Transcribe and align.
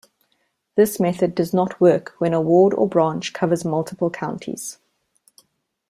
This 0.73 0.99
method 0.99 1.35
does 1.35 1.53
not 1.53 1.79
work 1.79 2.15
when 2.17 2.33
a 2.33 2.41
ward 2.41 2.73
or 2.73 2.89
branch 2.89 3.33
covers 3.33 3.63
multiple 3.63 4.09
counties. 4.09 4.79